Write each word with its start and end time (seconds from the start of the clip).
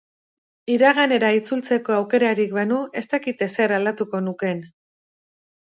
Iraganera 0.75 1.29
itzultzeko 1.41 1.97
aukerarik 1.97 2.57
banu, 2.59 2.81
ez 3.03 3.07
dakit 3.15 3.47
ezer 3.51 3.79
aldatuko 3.79 4.27
nukeen. 4.31 4.71